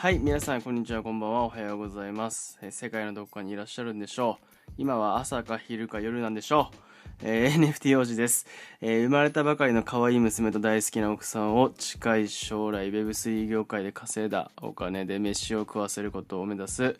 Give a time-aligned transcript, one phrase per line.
[0.00, 2.58] はい、皆さん、こんにちは、こんばんは、おはようございます。
[2.62, 4.72] えー世界のどこかにいらっしゃるんでしょう。
[4.78, 6.76] 今は朝か昼か夜なんでしょう。
[7.22, 8.46] えー NFT 王子です、
[8.80, 16.98] えー生まれたばかりの可愛い娘と大好きな奥さんを近い将来 Web3 業界で稼いだお金で飯を食わせることを目指す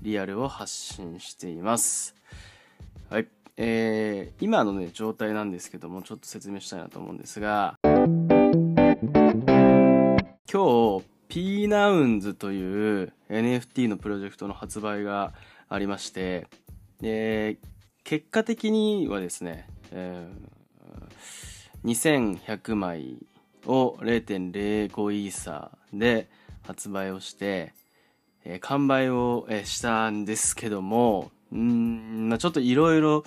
[0.00, 2.14] リアルを発信しています。
[3.10, 3.28] はい。
[3.58, 7.78] えー今のね、状態なんですけども、ちょっと説明したいなと思うんですが、
[10.50, 15.32] 今日、p ナウンズという NFT のプロジェクトの発売が
[15.68, 16.46] ありまして、
[17.00, 17.58] で、
[18.04, 20.58] 結果的にはですね、えー
[21.84, 23.18] 2100枚
[23.64, 26.28] を0.05イーサーで
[26.66, 27.72] 発売をして、
[28.44, 33.24] えー完売を、えしたんですけども、うん、まあちょっといろいろ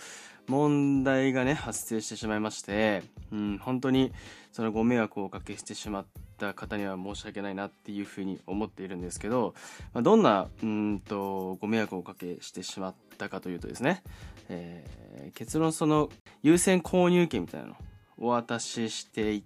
[0.47, 4.11] 問題がね、発生してしまいまして、うん、本当に
[4.51, 6.05] そのご迷惑をおかけしてしまっ
[6.37, 9.53] た方には申し訳ないなっていうふうに思っているんですけど、
[9.93, 14.03] まあ、どんな、うんと、ご迷惑をおかけしてしまったかというとですね、
[14.49, 15.01] えー
[15.35, 16.09] 結論その
[16.41, 17.77] 優先購入権みたいなのを
[18.17, 19.43] お渡ししていっ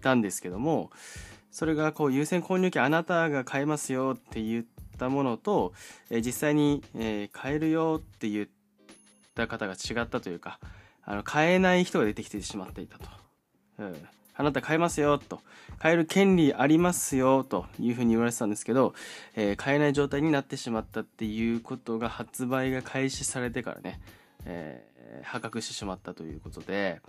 [0.00, 0.90] たんですけども、
[1.50, 4.64] それがこう優先購入権あなたが買えますよって言っ
[4.98, 5.72] たものと、
[6.10, 8.48] えー実際に、えー買えるよって言っ
[9.34, 10.60] た方が違ったというか、
[11.02, 13.23] あの買えない人が出てきてしまっていたと。
[13.78, 15.40] うんあなた買えますよと。
[15.78, 18.94] 買える権利ありますよというふうに言われてたんですけど、
[19.36, 24.00] えー買えない状態になってしまったっていうことが発売が開始されてからね、
[24.44, 27.00] えー破格してしまったということで、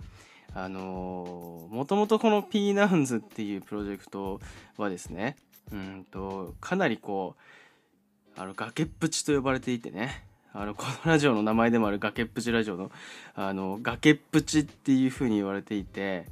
[0.54, 4.40] あのー、もともとこの P ナウンズっていうプロジェクト
[4.76, 5.36] はですね、
[5.72, 7.34] うんと、かなりこ
[8.36, 10.24] う、あの、崖っぷちと呼ばれていてね、
[10.58, 12.90] あの、このラジオの名前でもある崖っぷちラジオの、
[13.34, 16.24] あの、崖っぷちっていう風に言われていて、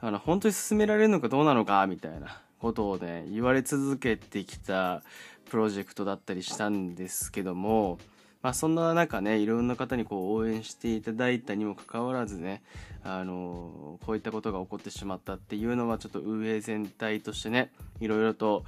[0.00, 5.02] あの、本当に進められるのかどうなのか、みたいなことをね、言われ続けてきた
[5.50, 7.98] プロジェクトだったりしたんですけども、
[8.40, 12.62] まあそんな中ね、いろんな方にこう応援していただいたにもかかわらずね、
[13.04, 18.64] あの、こういったことが起こってしまったっていうのはちょっと運営全体としてね、いろいろと、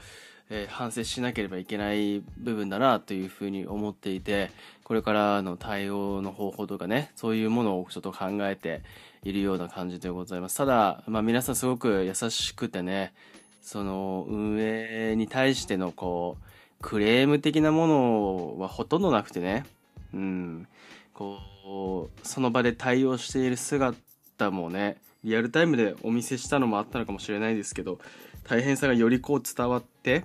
[0.50, 4.50] えー反省しなければいけない部分だなというふうに思っていて、
[4.84, 8.82] これからの対応の方法とかね、そういうものをちょっと考えて
[9.22, 10.56] いるような感じでございます。
[10.56, 13.12] ただ、まあ皆さんすごく優しくてね、
[13.60, 16.44] その運営に対してのこう、
[16.80, 19.66] クレーム的なものはほとんどなくてね、
[20.14, 20.68] うん、
[21.12, 27.98] こう、その場で対応している姿もね、リアルタイムでお見せしたのもあったのかもしれないですけど、
[28.44, 30.24] 大変さがよりこう伝わって、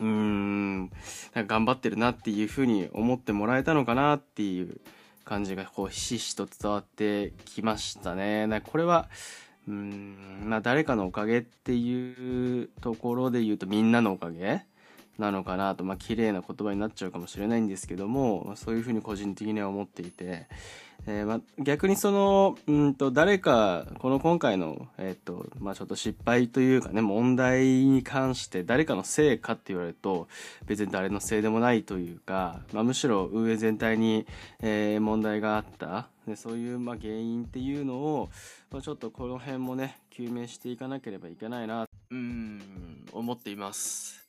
[0.00, 0.90] うーん、
[1.34, 4.80] 頑張ってるなっていうふうに思ってもらえたのかなっていう
[5.24, 8.62] 感じがこうひしひしと伝わってきましたね。
[8.64, 9.08] これは、
[9.68, 14.64] うん、まあ誰かのおかげっていうところで言うとみんなのおかげ
[15.18, 20.46] なのかなと、まあ綺麗な言葉になっちゃうかもしれないんですけども、そういうふうに個人的には思っていて、
[21.06, 30.26] えーまあ、逆にその、うんと、誰か、この今回の、えっ、と、まあちょっと失敗というかね、問題に関して誰かのせいかって言われると、
[30.66, 34.26] 別に誰のせいでもないというか、まあむしろ運営全体に、
[34.60, 38.28] えー問題があった、でそういう、まあ原因っていうのを、
[38.72, 42.60] まあ、ちょっとこの辺もね、究明していかなければいけないな、うん、
[43.12, 44.25] 思っています。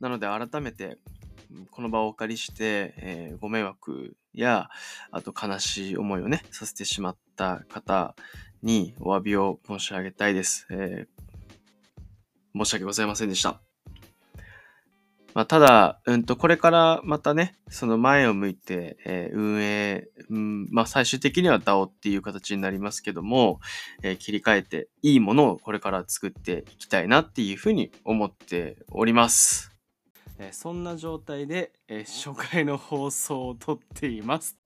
[0.00, 0.98] なので改めて、
[1.70, 4.68] この場をお借りして、えーご迷惑や、
[5.10, 8.14] あと悲しい思いをね、させてしまった方
[8.62, 10.66] にお詫びを申し上げたいです。
[10.70, 11.16] えー
[12.58, 13.60] 申し訳ございませんでした。
[15.34, 23.60] まあ、ただ、うんと、これからまたね、その前を向いて、えー運営、うん、まあ、最終的には DAO っていう形になりますけども、
[24.02, 29.75] え切り替えていいものをこれから作っていきたいなっていうふうに思っております。
[30.38, 34.56] えそんな状態で、え初回の放送を撮っています。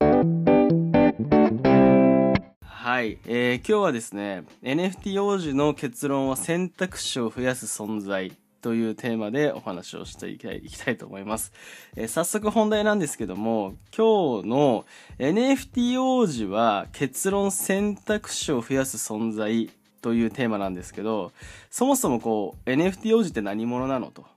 [2.62, 11.52] はい、えー今日はですね NFT 王子の結論は選択肢を増やす存在というテーマでお話をしていきたいいきたいと思います、
[11.94, 14.86] えー早速本題なんですけども今日の
[15.18, 19.70] NFT 王子は結論選択肢を増やす存在
[20.02, 21.32] というテーマなんですけど
[21.70, 24.29] そもそもこう NFT 王子って何者なのと。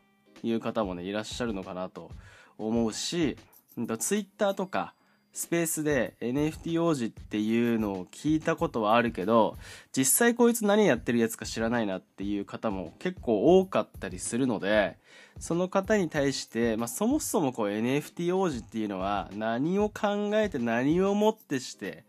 [0.44, 2.12] いう方もねいらっしゃるのかなと
[2.57, 3.38] 思うし、
[3.78, 4.94] うんと、Twitter とか
[5.34, 9.57] スペースで NFT 王子っていうのを聞いたことはあるけど
[9.95, 14.98] 実際こいつ何やってるやつか知らないなっていう方も結構多かったりするので
[15.40, 22.06] その方に対して、まあ、そもそもこう NFT 王子っていうのは何を考えて何をもってして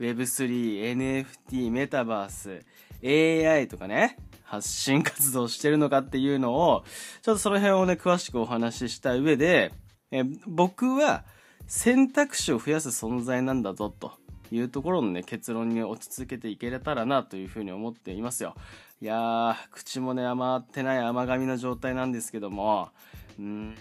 [0.00, 2.60] Web3、NFT、メタバース、
[3.04, 6.84] AI とかね、発信活動してるのかっていうのを、
[7.22, 9.72] ちょっとその辺をね、詳しくお話しした上で、
[10.10, 11.24] え僕は
[11.66, 14.12] 選択肢を増やす存在なんだぞと
[14.52, 18.54] いうところのね、結論に落ち着けていけれたらなというふうに思っていますよ。
[19.00, 22.90] いやー、口もね、甘ってない甘噛みな状態なんですけども、
[23.38, 23.76] うん、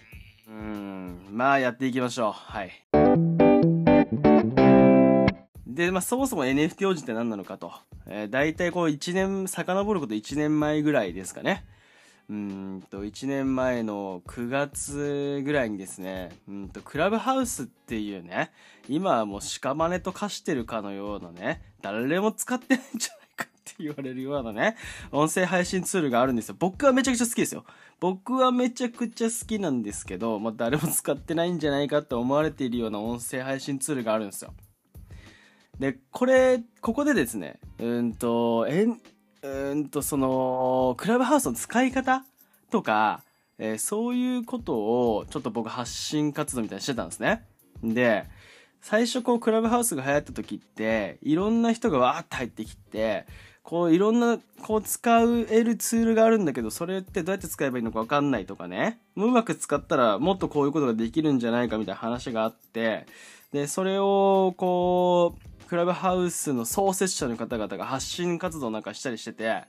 [0.48, 2.32] うんまあやっていきましょう。
[2.34, 3.05] はい。
[5.76, 7.74] で、まあそもそも NFT 王子って何なのかと。
[8.08, 11.66] えー、大体こう1年、遡ること1年前ぐらいですかね。
[12.30, 18.52] うんと、1年前の9月ぐらいにですね、うんと、クラブハウスっていうね、
[18.88, 24.78] 今はもう屍と化してるかのようなね、誰も使ってないんじゃないかって言われるようなね、
[25.12, 26.56] 音声配信ツールがあるんですよ。
[26.58, 27.66] 僕はめちゃくちゃ好きですよ。
[28.00, 34.54] 僕はめちゃくちゃ好きなんですけど、まあ、誰も使ってないんじゃないかって思われているような音声配信ツールがあるんですよ。
[35.80, 39.00] で、これ、ここでですね、うんと、えん、
[39.42, 42.24] うんと、その、クラブハウスの使い方
[42.72, 43.22] とか、
[43.58, 47.46] えー、そういうことをちょっと僕発信活動みたいにしてたんですね。
[47.84, 48.26] で、
[48.82, 53.26] 最初こうクラブハウスが流行った時って、いろんな人がわーって入ってきて、
[53.64, 59.00] こういろんなこう使えるツールがあるんだけど、それってどうやって使えばいいのかわかんないとかね。
[59.16, 63.08] うまく使ったらもっとこういうことができるんじゃないかみたいな話があって、
[63.54, 69.64] で、それをこう、クラブハウスの創設者の方々が発信活動なんかしたりしてて、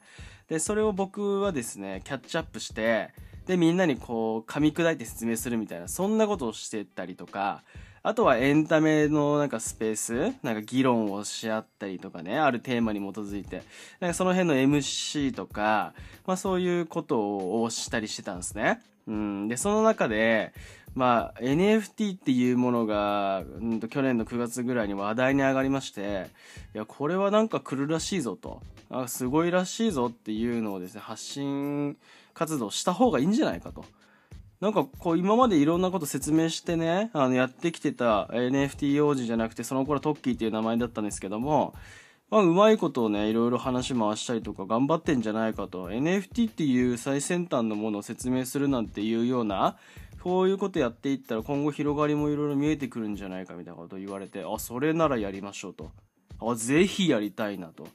[0.48, 3.10] で、それを僕はですね、キャッチアップして、
[3.46, 7.62] で、みんなにこう、噛み砕いて説明するみたいな、そんなことをしてたりとか、
[8.02, 13.64] あとはエンタメのなんかスペース、なんか議論をし合ったりとかね、あるテーマに基づいて、
[13.98, 15.92] なんかその辺の MC とか、
[16.24, 18.80] まあそういうことをしたりしてたんですね。
[19.08, 19.48] うん。
[19.48, 20.52] で、その中で、
[20.96, 26.30] まあ、NFT っていうものが、うんと、去年の9月ぐらいに話題に上がりまして、
[26.74, 31.98] いや、これはなんか来るらしいぞと、あすごいらしいぞっていうのをですね、発信
[32.32, 33.84] 活動した方がいいんじゃないかと。
[34.58, 41.74] なんかこう今までいろんなこと説明してね、あのやってきてた NFT 王子じゃなくてその頃トッキーっていう名前だったんですけども、
[42.30, 45.90] まあ、うまいことをね、いろいろ話回したりとか頑張ってんじゃないかと。
[45.90, 49.76] NFT っていう最先端のものを説明するなんていうような、
[50.26, 55.92] こういうことやっていったら今後広がりもいろいろ見えてくるんじゃないかみたいなことを言われて、あ、それならやりましょうと。
[56.40, 57.86] あ、ぜひやりたいなと。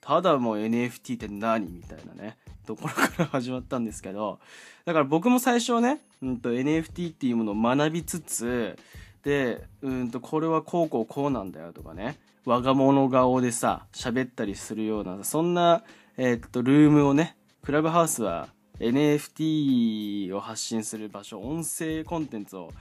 [0.00, 4.40] ただもう NFT って何みたいなね、ところから始まったんですけど、
[4.84, 8.76] だから僕も最初はね、うんと NFT っていうものを学びつつ、
[9.22, 15.84] で、うんとこれはこうこうこうなんだよとかね、我が物顔でさ、喋ったりするような、そんな、
[16.16, 18.48] えー、っと、ルームをね、クラブハウスは
[18.80, 22.72] NFT を発信する場所、音声コンテンツを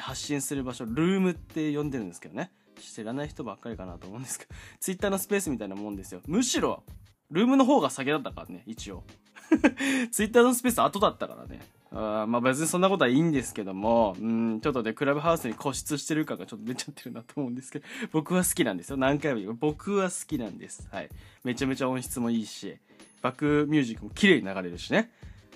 [0.00, 2.50] 発信する場所、ルームって呼んでるんですけどね。
[2.80, 6.20] 知らない人ばっかりかなと思うんですけど、 ツイッターのスペースみたいなもんですよ。
[6.26, 6.82] むしろ、
[7.30, 9.04] ルームの方が先だったからね、一応。
[10.10, 11.60] ツイッターのスペース後だったからね。
[11.94, 18.96] あまあ別にそんなことはいいんですけども、うん、ちょっとね、クラブハウスに固執してる感がちょっと出ちゃってるなと思うんですけど、 僕は好きなんですよ。
[18.96, 19.54] 何回も言う。
[19.54, 20.88] 僕は好きなんです。
[20.90, 21.10] はい。
[21.44, 22.78] めちゃめちゃ音質もいいし、
[23.20, 25.10] バックミュージックも綺麗に流れるしね。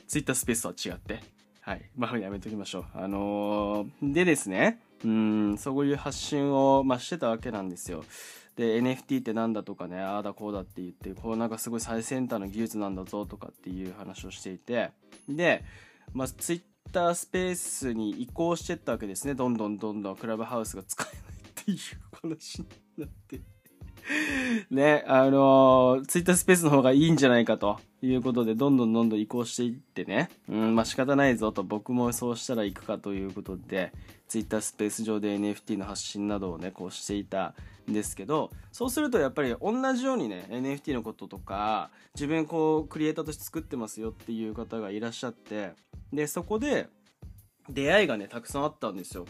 [0.06, 1.22] ツイッタースペースとは違って。
[1.60, 1.90] はい。
[1.96, 2.84] まあ、やめときましょう。
[2.94, 8.04] あのー、でですね、うん、そういう発信を、まあ、してたわけなんですよ。
[8.54, 14.92] で、NFT ってなんだとかね、ああだこうだって言って、こうなんかすごい最先端の技術なんだぞとかっていう話をしていて、
[15.28, 15.64] で、
[16.12, 19.34] まあ、ツイッタースペースに移行してったわけですね。
[19.34, 21.78] どんどんどんどんクラブハウスが使えないっていう
[22.22, 22.66] 話に
[22.98, 23.55] なって。
[24.70, 33.92] ね、あのー、ツイッタースペースの方がいいんじゃないかということで、どんどんどんどん移行していってね、うん、まあ仕方ないぞと、僕もそうしたら行くかということで、
[34.28, 37.54] ツイッタースペース上で NFT の発信などをね、こうしていた
[37.88, 45.72] んですけど、そうするとやっぱり同じようにね、NFT のこととか、自分こう、クリエイターとして作ってますよっていう方がいらっしゃって、
[46.12, 46.88] で、そこで、
[47.68, 49.26] 出会いがね、たくさんあったんですよ。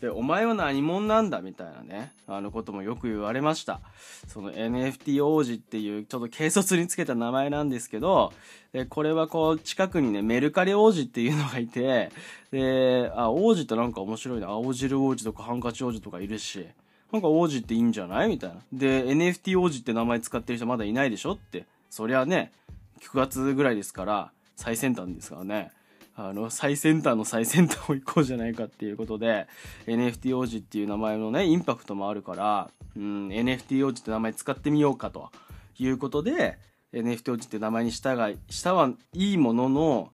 [0.00, 3.80] で、お前は何者なんだみたいなね、あのこともよく言われました。
[4.26, 8.32] その NFT 王子っていうちょっと軽率につけた名前なんですけど、
[8.72, 12.10] で、これはこう近くにね、メルカリ王子っていうのがいて、
[12.50, 14.46] で、あ、王子ってなんか面白いね。
[14.46, 16.66] 青汁王子とかハンカチ王子とかいるし、
[17.12, 18.56] なんか王子っていいんじゃないみたいな。
[18.72, 21.64] で、NFT 王子って名前使ってる人まだいないでしょって。
[21.88, 22.52] そりゃね、
[23.00, 25.70] 9月ぐらいですから、最先端ですからね。
[26.18, 29.46] あの、最先端の最先端を行こうじゃないかっていうことで、
[29.86, 35.30] NFT 王子っていう名前のね、インパクトもあるから、うん、NFT 王子って名前使ってみようかと
[35.78, 36.58] いうことで、
[36.94, 40.10] NFT 王子って名前にしたが、したはいいものの、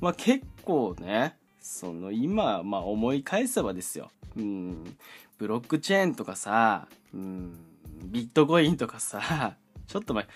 [0.00, 4.12] まあ結構ね、その今、まあ思い返せばですよ。
[4.36, 4.96] うん、
[5.38, 7.58] ブロックチェーンとかさ、うん、
[8.04, 9.56] ビットコインとかさ、
[9.88, 10.28] ちょっと前、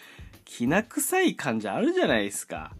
[0.45, 2.73] きな臭い感じあるじゃないですか。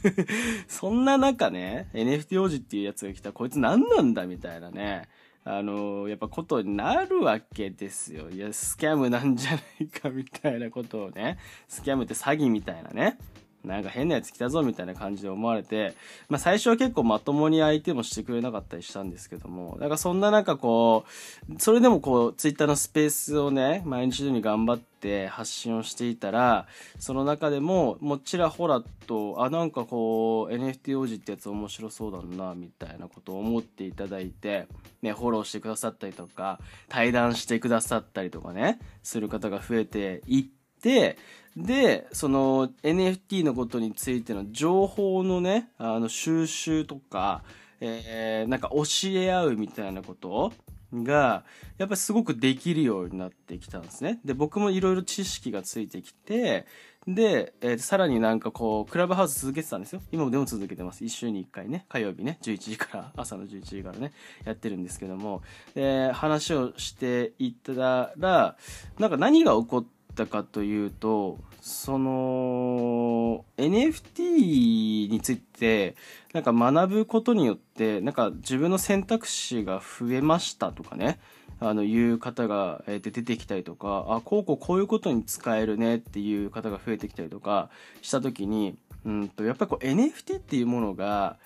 [0.68, 5.08] そんな中ね、NFT 王子っていうやつが来たこいつ何なんだみたいなね。
[5.42, 8.30] あのやっぱことになるわけですよ。
[8.30, 11.38] いや、スキャムなんじゃないかみたいなことをね。
[11.66, 13.18] スキャムって詐欺みたいなね。
[13.64, 15.94] なんか変なやつ来たぞみたいな感じで思われて、
[16.28, 21.04] まあ最初は結構まともに相手もしてくれなかったりしたんですけども、だからそんな中こ
[21.48, 26.66] う、それでもこう、ツイッターのスペースをね、毎日のように頑張って発信をしていたら、
[26.98, 34.66] その中でも、もちらほらと、あ、なんかこう、NFT 王子ってやつ面白そうだな、みたいなことを思っていただいて、
[35.02, 47.42] ね、フォローしてくださったりとか、対談してくださったりとかね、する方が増えていって、で、その NFT のことについての情報のね、あの収集とか、
[47.80, 50.52] えー、なんか教え合うみたいなこと
[50.92, 51.44] が、
[51.78, 54.20] やっぱりすごくできるようになってきたんですね。
[54.24, 56.66] で、僕もいろいろ知識がついてきて、
[57.06, 60.02] で、えー、さらになんかこう、クラブハウス続けてたんですよ。
[60.12, 61.04] 今もでも続けてます。
[61.04, 64.12] 一週に一回ね、火曜日ね、11時から、 朝の11時からね、
[64.44, 65.42] やってるんですけども、
[65.74, 68.56] で、話をしていったら、
[68.98, 75.96] なんか何が起こって、ったかというとその NFT について
[76.32, 81.18] なんか学ぶことによってなんか自分の選択肢が増えましたとかね。
[81.62, 87.68] あのいう方が、出てきたりとかあこうこうこういうことに使えるねっていう方が増えてきたりとか
[88.00, 91.36] した時にうんとやっぱりこう NFT っていうものが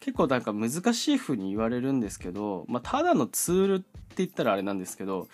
[0.00, 3.84] 結構なんか難しい風に言われるんですけど、まあ、ただのツールって
[4.16, 5.28] 言ったらあれなんですけど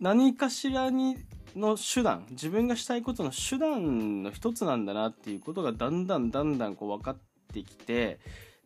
[0.00, 1.16] 何かしらに
[1.56, 7.16] の手段自分がしたいことの手段の一つなんだなっていうことがだんだんだんだんこう分かっ
[7.52, 8.18] てきて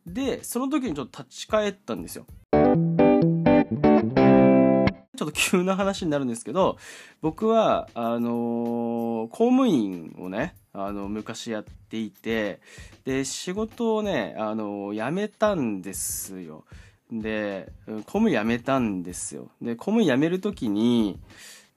[0.06, 2.26] でその時にちょっと立ち返ったんですよ。
[5.18, 6.78] ちょっと急な話になるんですけど
[7.20, 12.60] 僕はあのー、公務員をねあの昔やっていて
[13.04, 16.64] で仕事をねあの辞めたんですよ。
[17.10, 19.50] で公務員辞めたんですよ。
[19.60, 21.18] で公務員辞める時に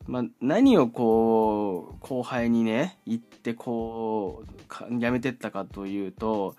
[0.07, 4.43] まあ、何をこう後輩にね言ってこ
[4.89, 6.55] うやめてったかというと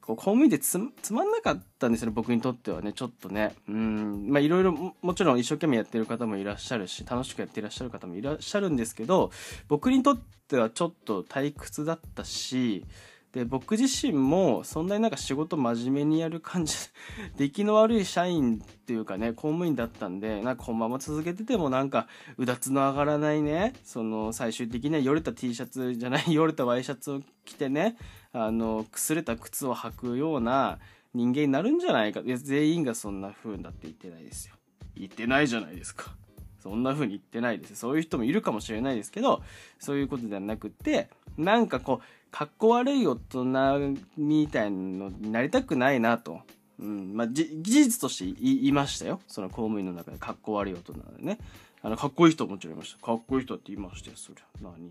[0.00, 3.54] こう公務員でつつまんなかったんですよね僕にとってはねちょっとね。
[3.68, 4.26] うん。
[4.28, 9.30] まあいろいろもちろん一生懸命やってる方もいらっしゃるし楽しくやっていらっしゃる方もいらっしゃるんですけど
[9.68, 12.84] 僕にとってはちょっと退屈だったし
[13.32, 16.74] で僕自身もそんなになんか仕事真面目にやる感じ
[17.38, 22.08] 出来の悪い社員っていうかね公務員だったんでなんかこのまま続けててもなんか
[22.38, 27.96] うだつの上がらないねその最終的にはよれた T シャツじゃない よれたワイシャツを着てね
[28.32, 30.80] あのくすれた靴を履くような
[31.14, 32.20] 人間になるんじゃないか。
[32.20, 34.54] いや全員がそんな風だって言ってないですよ。
[34.94, 36.14] 言ってないじゃないですか。
[36.60, 37.74] そんな風に言ってないです。
[37.74, 39.42] そういう人もいるかもしれないですけど
[39.78, 46.40] そういうことではなくてなんかこうかっこ悪い大人みたいのになりたくないなと。
[46.78, 47.14] うん。
[47.14, 49.20] まあ、事実として言いましたよ。
[49.26, 51.38] その公務員の中でかっこ悪い大人でね。
[51.82, 53.04] あの、かっこいい人もちろんいました。
[53.04, 54.44] かっこいい人って言いましたよ、そりゃ。
[54.62, 54.90] 何？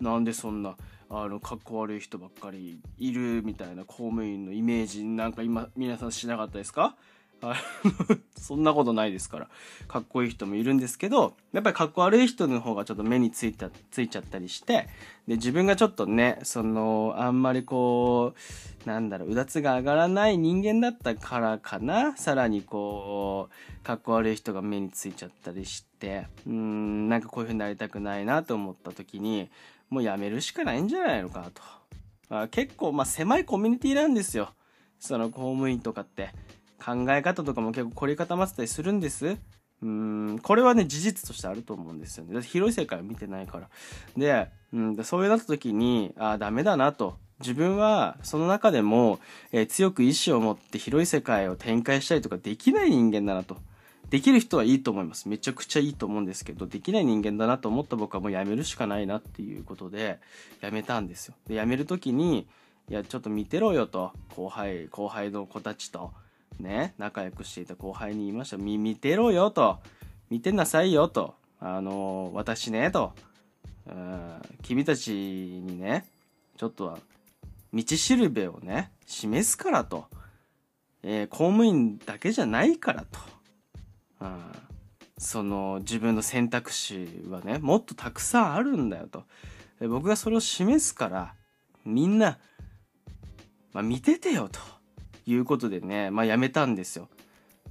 [0.00, 0.76] なんでそんな、
[1.10, 6.96] あの、かっこ悪い人ばっかりいるみたいな公務員のイメージなんか今、皆さんしなかったですか？
[8.36, 9.48] そんなことないですから。
[9.88, 14.88] かっこいい人もいるんですけど、やっぱりかっこ悪い人の方がちょっと目についた、ついちゃったりして、
[15.26, 18.34] で、自分がちょっとね、その、あんまりこ
[18.84, 22.16] う、なんだろう、うだつが上がらない人間だったからかな。
[22.16, 29.50] さらにこう、かっこ悪い人が目についちゃったりして、うん、なんかこういう風になりたくないなと思った時に、
[29.88, 31.62] もうやめるしかないんじゃないのかと。
[32.32, 34.52] あ結構、まあ狭いコミュニティなんですよ。
[35.00, 36.30] その公務員とかって。
[36.84, 39.36] 考え方とかも結構凝り固まってたりするんです。
[39.82, 42.34] うん、これはね、事実としてあると思うんですよね。
[42.34, 43.68] だって広い世界を見てないから。
[44.16, 47.16] で、うん、そういうなった時に、ああ、ダメだなと。
[47.40, 49.18] 自分はその中でも、
[49.52, 53.56] えー、強く意志を持って広い世界を展開したりとかできない人間だなと。
[54.10, 55.28] できる人はいいと思います。
[55.28, 60.18] めちゃくちゃいいと思うんですけど、できない人間だなと思った僕はもう辞めるしかないなっていうことで、
[60.62, 61.34] 辞めたんですよ。
[61.46, 62.48] で、辞める時に、
[62.90, 64.12] いや、ちょっと見てろよと。
[64.34, 66.12] 後輩、後輩の子たちと。
[66.60, 68.56] ね、仲良くしていた後輩に言いました。
[68.56, 69.78] 見、てろよと。
[70.30, 71.34] 見てなさいよと。
[71.58, 73.12] あの、私ね、と。
[74.62, 76.06] 君たちにね、
[76.56, 76.98] ちょっとは、
[77.72, 80.06] 道しるべをね、示すからと。
[81.02, 83.18] えー、公務員だけじゃないからと。
[84.20, 84.52] うん、
[85.18, 89.24] その、自分の選択肢はね、もっとたくさんあるんだよと。
[89.88, 91.34] 僕がそれを示すから、
[91.84, 92.38] みんな、
[93.72, 94.60] まあ、見ててよと。
[95.30, 97.08] いうことでね、まあやめたんですよ。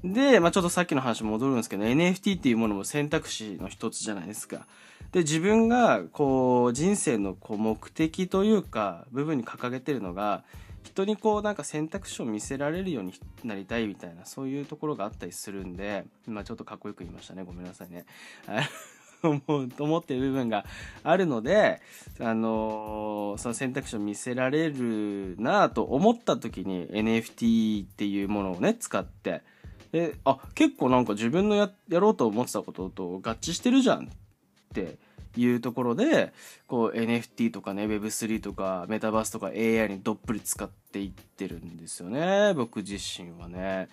[0.04, 4.66] で、まあちょっとさっきの話戻るんですけど、NFT っていうものも選択肢の一つじゃないですか。
[5.12, 10.44] で自分がこう人生のこう目的というか部分に掲げてるのが
[10.84, 13.14] 人にこうなんか選択肢を見せられるように
[13.44, 18.06] なりたいみたいなそういうところがあったりするんでまあちょっとかっこよく言いましたねごめんなさいね。
[19.24, 20.66] 思うと思ってる部分が
[21.04, 21.82] あるので、
[22.20, 29.42] あのー、その選択肢を見せられるなと思った時に NFT っていうものをね使って。
[29.92, 34.08] であ結構なんか自分のややろうと思ってたことと合致してるじゃんっ
[34.74, 35.00] て
[35.36, 36.34] いうところで
[36.68, 43.90] こう NFT とかね Web3 とかメタバースとか AI にどっぷり使っていってるんですよね僕自身はね。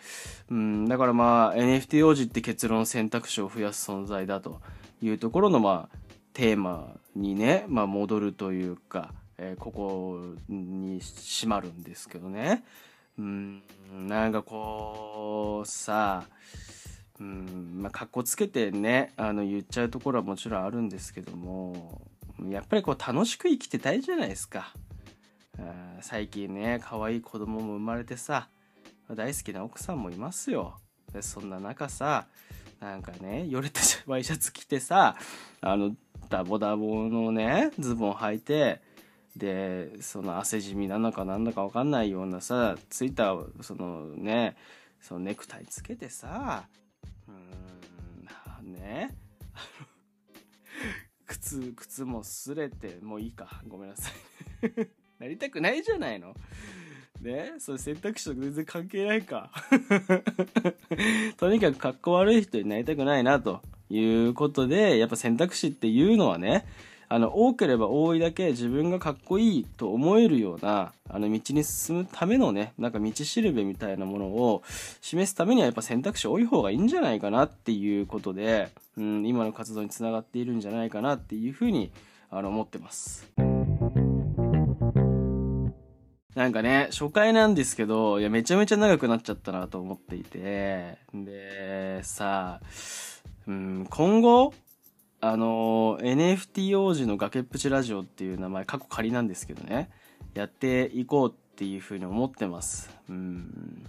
[0.50, 4.61] うんだからまあ NFT 王子って結論選択肢を増やす存在だと。
[5.03, 5.99] いうところのまあ
[6.33, 12.65] テーマにね、まあ、戻るというか、えー、ここに締まるんですけどね。
[13.19, 13.62] うん
[14.07, 16.25] なんかこうさ
[17.19, 22.03] うんまあ、かっこつけてねあの言っちゃうところはもちろんあるんですけども
[22.50, 24.75] やっぱりこう楽しく生きてたいじゃないですか。
[26.03, 28.49] 最近ね可愛い子供も生まれてさ
[29.11, 30.79] 大好きな奥さんもいますよ。
[31.12, 32.26] でそんな中さ
[32.80, 35.16] なんかねよれたワイシャツ着てさ
[35.61, 35.95] あの
[36.28, 38.80] ダボダボのねズボン履いて
[39.37, 44.56] でその汗じみなのかなんだか分かんないようなさついたそのね
[45.00, 46.64] そのネクタイつけてさ
[47.28, 49.14] うんね
[51.26, 54.12] 靴靴もすれてもういいかごめんなさい。
[55.18, 56.35] なりたくないじゃないの。
[57.21, 59.51] ねそれ選択肢と全然関係ないか
[61.37, 66.65] とにかく格好悪い人になりたくないなということでやっぱ選択肢っていうのはね
[67.09, 74.63] あの多ければ多いだけ自分がかっこいいと思えるようなあの道に進むためのねなんか道しるべみたいなものを
[75.01, 81.93] 示すためにはやっぱ選択肢多い方がいいんじゃないかなっていうことで、うん、今の活動につながっているんじゃないかなっていうふうに
[82.31, 83.56] あの思ってます。
[86.37, 92.61] なんかね、初回なんですけど、いや、めちゃめちゃ長くなっちゃったなと思っていて、で、さ、
[93.49, 94.52] うん、今後、
[95.23, 99.89] あの NFT 王子の崖っぷちラジオっていう名前過去仮なんですけどね
[100.34, 102.91] やっていこうっていうふうに思ってます。
[103.08, 103.87] うん。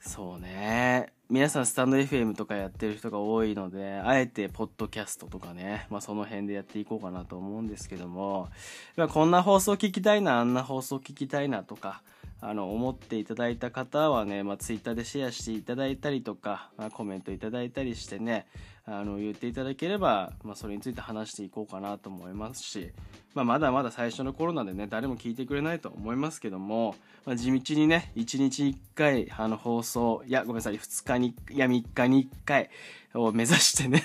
[0.00, 1.14] そうね。
[1.32, 8.50] 皆さんスタンド FM とかやってる人が多いのであえてポッドキャストとかね、まあ、その辺でやっていこうかなと思うんですけども。
[8.96, 12.02] まこんな放送聞きたいなあんな放送聞きたいなとか
[12.42, 18.44] あの思っていただいた方はね、まあ Twitter でシェアしていただいたりとか、まあ、コメントいただいたりしてね
[18.84, 22.90] あの言っていただければ、まあ、それについて話していこうかなと思いますし、
[23.34, 32.70] まあ、まだまだ最初の頃なんでね誰も聞いてくれないと思いますけども、まあ、地道にね1日1回あの放送いやごめんなさい2日にいや3日に1回
[33.14, 34.02] を目指してね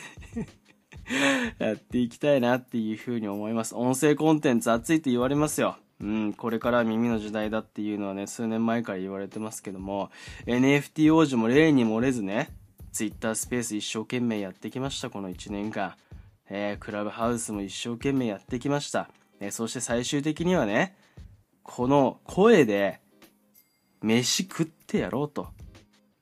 [1.58, 3.76] やっていきたいなっていうふうに思います。
[3.76, 5.78] 音声コンテンツ熱いって言われますよ。
[6.00, 10.12] うん、これから耳の時代だっていうのはね、数年前から言われてますけども、
[10.46, 12.50] NFT 王子も例に漏れずね、
[12.98, 15.94] Twitter スペース一生懸命やってきました、この1年間。
[16.50, 19.12] えー、クラブハウスも一生懸命やってきました。
[19.40, 20.98] え、そして最終的にはね、
[21.62, 23.00] この声で、
[24.02, 25.50] 飯食ってやろうと。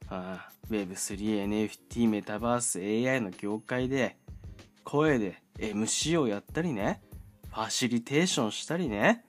[0.10, 4.18] あ Web3、NFT、メタバース、AI の業界で、
[4.84, 7.02] 声で MC をやったりね、
[7.54, 9.24] ファシリテーションしたりね、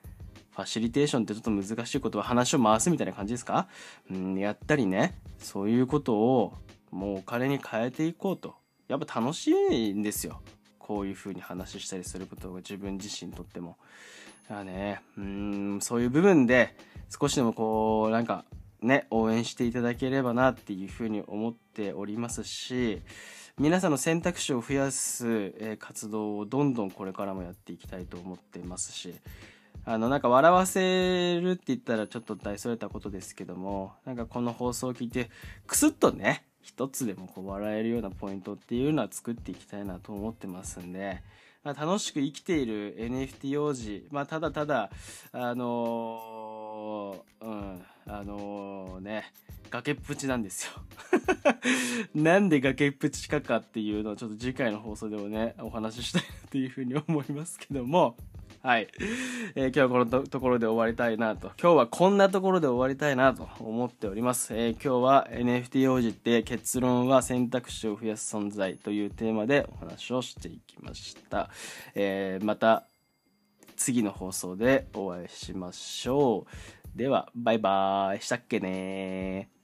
[0.51, 3.69] ファシリテーションってちょっと難しいことは話を回すみたいな感じですか？
[4.11, 6.55] うん、やったりね、そういうことを
[6.97, 8.55] もうお金に変えていこうと。
[8.89, 10.41] やっぱ楽しいんですよ。
[10.79, 13.77] こういう風に話したりすることが自分自身にとっても。
[14.49, 16.75] だからね、うん、そういう部分で
[17.21, 18.47] 少しでもこう、なんか
[18.81, 23.03] ね、応援していただければなっていう風に思っておりますし、
[23.59, 29.15] 皆さんの選択肢を増やす、活動をどんどんこれからもやっていきたいと思ってますし、
[29.85, 35.31] あの、なんか笑わせるって言ったらちょっと大それたことですけども、なんかこの放送を聞いて、
[35.67, 41.23] クスッとね、一つでもこう笑えるようなポイントっていうのは作っていきたいなと思ってますんで、
[41.63, 44.91] まあ、楽しく生きている NFT 王子、まあ、ただただ、
[45.31, 49.33] あのー、うん、あのー、ね、
[49.71, 50.73] 崖っぷちなんですよ。
[52.21, 58.17] なんで崖っぷちかかっていうのをちょっと次回の放送でもね、お話ししたいなというふうに思いますけども、
[58.67, 58.89] はい。
[59.55, 61.53] えー、今日はこのところで終わりたいなと。
[61.63, 64.55] 今日はこんなところで終わりたいなと思っております。
[64.55, 71.49] えー、今日は NFT 王子って結論は選択肢を増やす存在というテーマでお話をしていきました。
[71.95, 72.89] えー、また
[73.77, 76.45] 次の放送でお会いしましょ
[76.93, 76.99] う。
[76.99, 78.21] では、バイバーイ。
[78.21, 79.56] したっけね